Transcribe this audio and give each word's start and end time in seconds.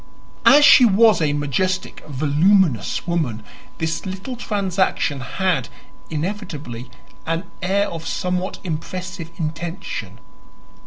As 0.47 0.65
she 0.65 0.83
was 0.83 1.21
a 1.21 1.31
majestic, 1.33 2.03
voluminous 2.07 3.05
woman, 3.05 3.43
this 3.77 4.03
little 4.03 4.35
transaction 4.35 5.19
had, 5.19 5.69
inevitably, 6.09 6.89
an 7.27 7.43
air 7.61 7.87
of 7.87 8.07
somewhat 8.07 8.57
impressive 8.63 9.29
intention. 9.37 10.17